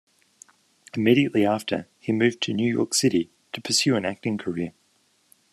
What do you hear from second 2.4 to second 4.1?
to New York City to pursue an